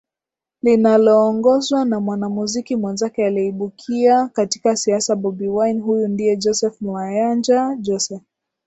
linaloongozwa 0.63 1.85
na 1.85 1.99
mwanamuziki 1.99 2.75
mwenzake 2.75 3.25
aliyeibukia 3.25 4.27
katika 4.27 4.75
siasa 4.75 5.15
Bobi 5.15 5.47
Wine 5.47 5.79
Huyu 5.79 6.07
ndiye 6.07 6.37
Joseph 6.37 6.81
Mayanja 6.81 7.77
Jose 7.81 8.21